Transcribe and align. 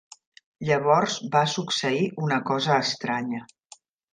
Llavors 0.69 1.17
va 1.35 1.43
succeir 1.53 2.09
una 2.29 2.41
cosa 2.51 2.81
estranya. 2.89 3.47